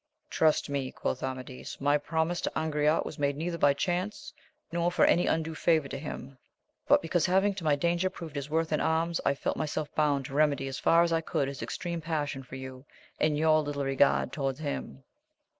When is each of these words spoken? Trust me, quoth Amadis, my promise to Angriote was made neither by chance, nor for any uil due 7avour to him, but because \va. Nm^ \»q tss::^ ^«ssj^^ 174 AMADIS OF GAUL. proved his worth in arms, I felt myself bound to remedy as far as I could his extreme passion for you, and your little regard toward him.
Trust 0.31 0.67
me, 0.67 0.91
quoth 0.91 1.21
Amadis, 1.21 1.79
my 1.79 1.95
promise 1.95 2.41
to 2.41 2.51
Angriote 2.57 3.05
was 3.05 3.19
made 3.19 3.37
neither 3.37 3.59
by 3.59 3.75
chance, 3.75 4.33
nor 4.71 4.91
for 4.91 5.05
any 5.05 5.25
uil 5.25 5.43
due 5.43 5.53
7avour 5.53 5.91
to 5.91 5.99
him, 5.99 6.39
but 6.87 7.03
because 7.03 7.27
\va. 7.27 7.33
Nm^ 7.33 7.41
\»q 7.43 7.51
tss::^ 7.51 7.53
^«ssj^^ 7.53 7.61
174 7.61 7.69
AMADIS 7.69 8.03
OF 8.07 8.11
GAUL. 8.11 8.17
proved 8.17 8.35
his 8.35 8.49
worth 8.49 8.73
in 8.73 8.81
arms, 8.81 9.21
I 9.23 9.35
felt 9.35 9.57
myself 9.57 9.93
bound 9.93 10.25
to 10.25 10.33
remedy 10.33 10.67
as 10.67 10.79
far 10.79 11.03
as 11.03 11.13
I 11.13 11.21
could 11.21 11.47
his 11.47 11.61
extreme 11.61 12.01
passion 12.01 12.41
for 12.41 12.55
you, 12.55 12.83
and 13.19 13.37
your 13.37 13.61
little 13.61 13.83
regard 13.85 14.33
toward 14.33 14.57
him. 14.57 15.03